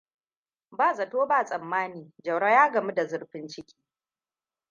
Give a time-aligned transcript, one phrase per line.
[0.77, 3.75] Ba zati ba tsammani Jauro ya gama da zurfin ciki.